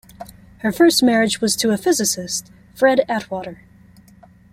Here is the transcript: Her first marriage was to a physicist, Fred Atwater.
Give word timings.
Her 0.61 0.71
first 0.71 1.03
marriage 1.03 1.41
was 1.41 1.55
to 1.57 1.69
a 1.69 1.77
physicist, 1.77 2.49
Fred 2.73 3.05
Atwater. 3.07 3.61